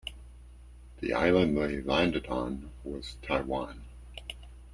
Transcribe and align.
The 0.99 1.13
island 1.13 1.55
they 1.55 1.79
landed 1.79 2.25
on 2.25 2.71
was 2.83 3.17
Taiwan. 3.21 3.83